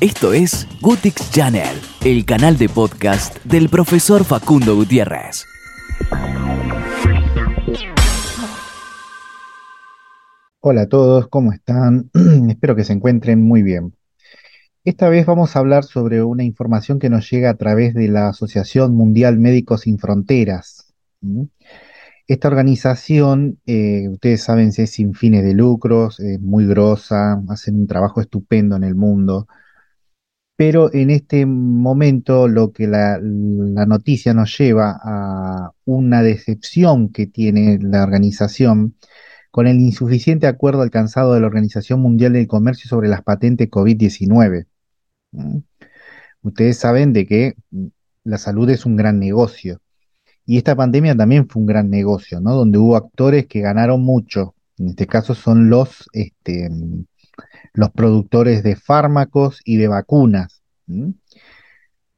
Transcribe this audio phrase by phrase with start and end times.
[0.00, 5.44] Esto es Gutix Channel, el canal de podcast del profesor Facundo Gutiérrez.
[10.60, 12.10] Hola a todos, ¿cómo están?
[12.48, 13.94] Espero que se encuentren muy bien.
[14.84, 18.28] Esta vez vamos a hablar sobre una información que nos llega a través de la
[18.30, 20.94] Asociación Mundial Médicos Sin Fronteras.
[22.26, 27.86] Esta organización, eh, ustedes saben, es sin fines de lucros, es muy grosa, hacen un
[27.86, 29.46] trabajo estupendo en el mundo,
[30.60, 37.78] pero en este momento lo que la, noticia nos lleva a una decepción que tiene
[37.80, 38.94] la organización
[39.50, 44.66] con el insuficiente acuerdo alcanzado de la Organización Mundial del Comercio sobre las patentes COVID-19.
[46.42, 47.54] Ustedes saben de que
[48.24, 49.80] la salud es un gran negocio
[50.44, 52.54] y esta pandemia también fue un gran negocio, ¿no?
[52.54, 54.54] Donde hubo actores que ganaron mucho.
[54.76, 56.68] En este caso son los, este,
[57.74, 60.62] los productores de fármacos y de vacunas.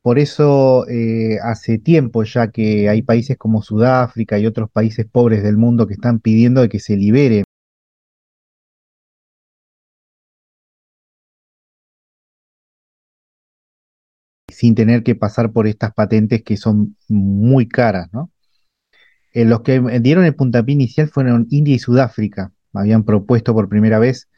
[0.03, 5.43] Por eso eh, hace tiempo ya que hay países como Sudáfrica y otros países pobres
[5.43, 7.45] del mundo que están pidiendo de que se libere
[14.49, 18.31] sin tener que pasar por estas patentes que son muy caras, ¿no?
[19.33, 22.53] Eh, los que dieron el puntapié inicial fueron India y Sudáfrica.
[22.73, 24.29] Habían propuesto por primera vez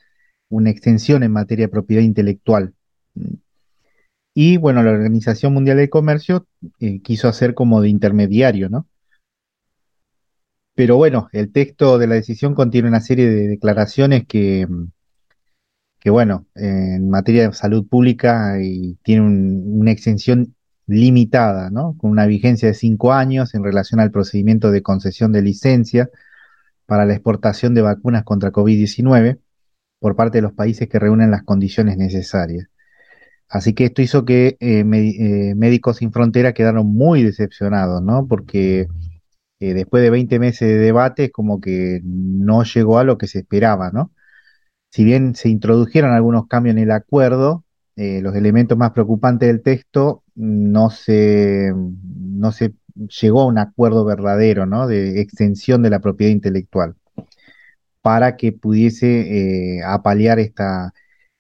[0.55, 2.75] una extensión en materia de propiedad intelectual.
[4.35, 6.47] Y bueno, la Organización Mundial del Comercio
[6.81, 8.87] eh, quiso hacer como de intermediario, ¿no?
[10.75, 14.67] Pero bueno, el texto de la decisión contiene una serie de declaraciones que,
[16.01, 20.55] que bueno, en materia de salud pública y tiene una extensión
[20.87, 21.97] limitada, ¿no?
[21.99, 26.11] Con una vigencia de cinco años en relación al procedimiento de concesión de licencia
[26.87, 29.39] para la exportación de vacunas contra COVID-19
[30.05, 32.69] por parte de los países que reúnen las condiciones necesarias.
[33.49, 38.27] Así que esto hizo que eh, eh, Médicos Sin Frontera quedaron muy decepcionados, ¿no?
[38.29, 38.87] Porque
[39.61, 43.39] eh, después de 20 meses de debate, como que no llegó a lo que se
[43.39, 44.13] esperaba, ¿no?
[44.91, 47.65] Si bien se introdujeron algunos cambios en el acuerdo,
[47.97, 52.75] los elementos más preocupantes del texto no se, no se
[53.23, 54.87] llegó a un acuerdo verdadero, ¿no?
[54.87, 56.95] De extensión de la propiedad intelectual
[58.05, 60.93] para que pudiese apalear esta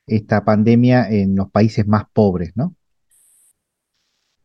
[0.07, 2.77] esta pandemia en los países más pobres, ¿no?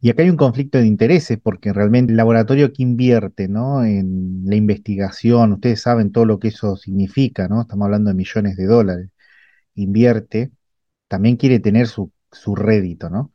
[0.02, 3.84] Y acá hay un conflicto de intereses porque realmente el laboratorio que invierte, ¿no?
[3.84, 7.62] En la investigación, ustedes saben todo lo que eso significa, ¿no?
[7.62, 9.10] Estamos hablando de millones de dólares.
[9.76, 10.52] Invierte,
[11.08, 13.34] también quiere tener su, su rédito, ¿no?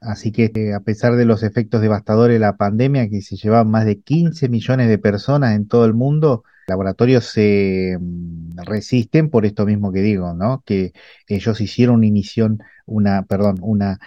[0.00, 3.70] Así que eh, a pesar de los efectos devastadores de la pandemia, que se llevaban
[3.70, 9.46] más de 15 millones de personas en todo el mundo, laboratorios se mm, resisten por
[9.46, 10.62] esto mismo que digo, ¿no?
[10.66, 10.92] Que
[11.28, 13.98] ellos hicieron una inición, una, perdón, una,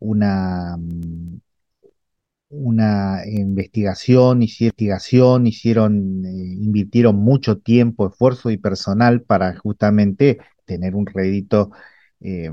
[0.00, 1.40] una, mm,
[2.50, 11.06] una investigación, hicieron hicieron, eh, invirtieron mucho tiempo, esfuerzo y personal para justamente tener un
[11.06, 11.70] rédito
[12.20, 12.50] eh,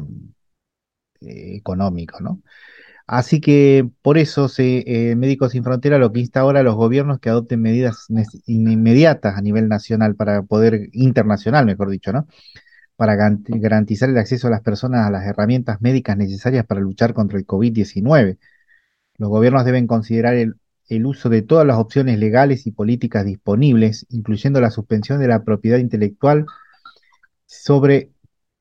[1.21, 2.41] eh, económico, ¿no?
[3.07, 6.75] Así que por eso se, eh, Médicos Sin Frontera lo que insta ahora a los
[6.75, 8.07] gobiernos que adopten medidas
[8.45, 12.27] inmediatas a nivel nacional para poder, internacional mejor dicho, ¿no?
[12.97, 17.39] Para garantizar el acceso a las personas a las herramientas médicas necesarias para luchar contra
[17.39, 18.37] el COVID-19.
[19.17, 20.55] Los gobiernos deben considerar el,
[20.89, 25.43] el uso de todas las opciones legales y políticas disponibles, incluyendo la suspensión de la
[25.43, 26.45] propiedad intelectual
[27.45, 28.11] sobre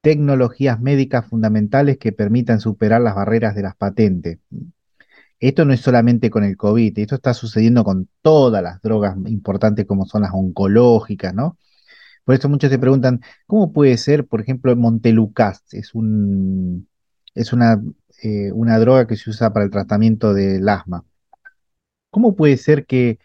[0.07, 4.39] tecnologías médicas fundamentales que permitan superar las barreras de las patentes.
[5.41, 9.85] Esto no es solamente con el COVID, esto está sucediendo con todas las drogas importantes
[9.85, 11.59] como son las oncológicas, ¿no?
[12.25, 15.75] Por eso muchos se preguntan, ¿cómo puede ser, por ejemplo, Montelucast?
[15.75, 15.91] Es,
[18.23, 21.05] eh, una droga que se usa para el tratamiento del asma.
[22.11, 23.19] ¿Cómo puede ser que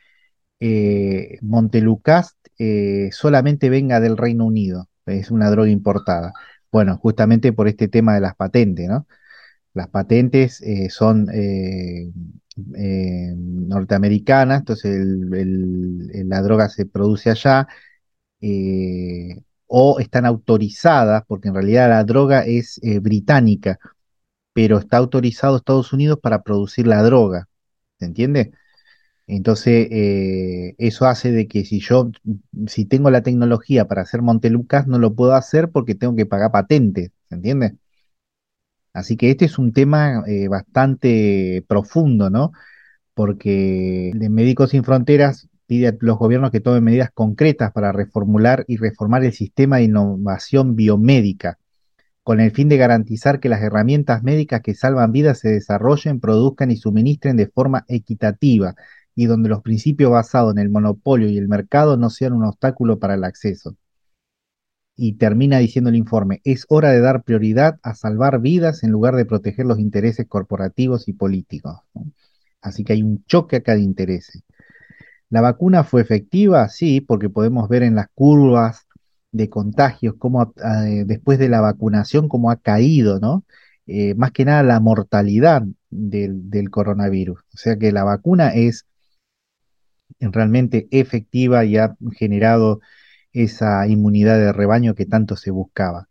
[0.59, 4.89] eh, Montelucast eh, solamente venga del Reino Unido?
[5.05, 6.33] Es una droga importada.
[6.71, 9.05] Bueno, justamente por este tema de las patentes, ¿no?
[9.73, 12.11] Las patentes eh, son eh,
[12.77, 17.67] eh, norteamericanas, entonces la droga se produce allá,
[19.67, 23.79] o están autorizadas, porque en realidad la droga es británica,
[24.53, 27.47] pero está autorizado Estados Unidos para producir la droga,
[27.99, 28.51] ¿se entiende?
[29.27, 32.11] Entonces, eh, eso hace de que si yo,
[32.67, 36.51] si tengo la tecnología para hacer Montelucas, no lo puedo hacer porque tengo que pagar
[36.51, 37.77] patentes, ¿se entiende?
[38.93, 42.51] Así que este es un tema eh, bastante profundo, ¿no?
[43.13, 48.65] Porque de Médicos Sin Fronteras pide a los gobiernos que tomen medidas concretas para reformular
[48.67, 51.57] y reformar el sistema de innovación biomédica
[52.23, 56.71] con el fin de garantizar que las herramientas médicas que salvan vidas se desarrollen, produzcan
[56.71, 58.75] y suministren de forma equitativa
[59.15, 62.99] y donde los principios basados en el monopolio y el mercado no sean un obstáculo
[62.99, 63.75] para el acceso.
[64.95, 69.15] Y termina diciendo el informe, es hora de dar prioridad a salvar vidas en lugar
[69.15, 71.79] de proteger los intereses corporativos y políticos.
[72.61, 74.43] Así que hay un choque acá de intereses.
[75.29, 76.67] ¿La vacuna fue efectiva?
[76.69, 78.85] Sí, porque podemos ver en las curvas
[79.31, 83.45] de contagios cómo eh, después de la vacunación cómo ha caído, ¿no?
[83.87, 87.39] Eh, más que nada la mortalidad del, del, coronavirus.
[87.53, 88.85] O sea que la vacuna es
[90.19, 92.81] realmente efectiva y ha generado
[93.33, 96.07] esa inmunidad de rebaño que tanto se buscaba.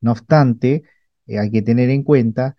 [0.00, 0.84] No obstante,
[1.26, 2.56] eh, hay que tener en cuenta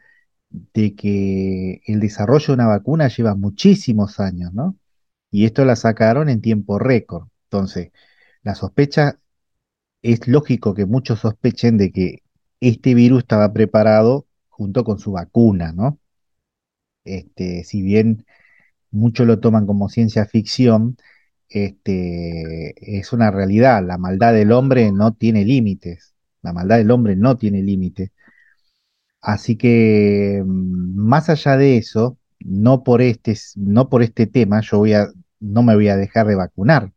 [0.50, 4.78] de que el desarrollo de una vacuna lleva muchísimos años, ¿no?
[5.32, 7.28] Y esto la sacaron en tiempo récord.
[7.46, 7.92] Entonces,
[8.44, 9.20] la sospecha,
[10.02, 12.24] es lógico que muchos sospechen de que
[12.62, 16.00] este virus estaba preparado junto con su vacuna, ¿no?
[17.04, 18.26] Este, si bien
[18.92, 20.98] muchos lo toman como ciencia ficción,
[21.50, 23.84] este, es una realidad.
[23.86, 26.16] La maldad del hombre no tiene límites.
[26.42, 28.12] La maldad del hombre no tiene límites.
[29.22, 34.80] Así que, mm, más allá de eso, no por este, no por este tema, yo
[34.80, 35.08] voy a,
[35.40, 36.94] no me voy a dejar de vacunar.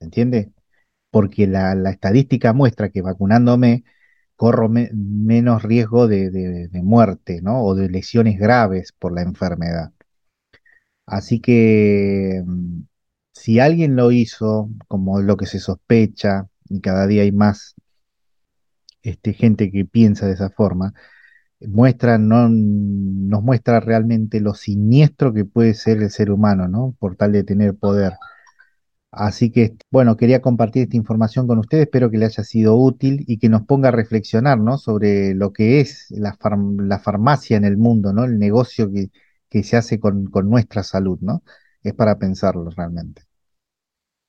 [0.00, 0.52] ¿Entiende?
[1.10, 3.84] Porque la, estadística muestra que vacunándome
[4.36, 7.64] corro menos riesgo de, de muerte, ¿no?
[7.64, 9.92] O de lesiones graves por la enfermedad.
[11.10, 12.82] Así que mm,
[13.32, 17.74] si alguien lo hizo, como lo que se sospecha, y cada día hay más
[19.02, 20.94] este, gente que piensa de esa forma,
[21.60, 26.96] muestra, no, nos muestra realmente lo siniestro que puede ser el ser humano, ¿no?
[27.00, 28.12] Por tal de tener poder.
[29.10, 33.24] Así que, bueno, quería compartir esta información con ustedes, espero que le haya sido útil
[33.26, 34.78] y que nos ponga a reflexionar, ¿no?
[34.78, 36.38] Sobre lo que es la,
[36.78, 38.24] la farmacia en el mundo, ¿no?
[38.24, 39.10] El negocio que,
[39.50, 41.42] que se hace con, con nuestra salud, ¿no?
[41.82, 43.24] Es para pensarlo realmente.